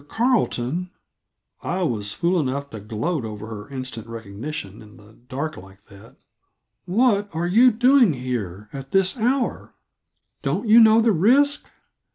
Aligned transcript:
Carleton" 0.07 0.89
I 1.61 1.83
was 1.83 2.11
fool 2.15 2.39
enough 2.39 2.71
to 2.71 2.79
gloat 2.79 3.23
over 3.23 3.45
her 3.45 3.69
instant 3.69 4.07
recognition, 4.07 4.81
in 4.81 4.97
the 4.97 5.13
dark 5.27 5.57
like 5.57 5.85
that 5.89 6.15
"what 6.85 7.29
are 7.35 7.45
you 7.45 7.69
doing 7.69 8.13
here 8.13 8.67
at 8.73 8.89
this 8.89 9.15
hour? 9.15 9.75
Don't 10.41 10.67
you 10.67 10.79
know 10.79 11.01
the 11.01 11.11
risk? 11.11 11.67